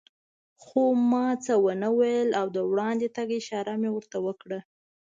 [0.63, 4.59] خو ما څه و نه ویل او د وړاندې تګ اشاره مې ورته وکړه.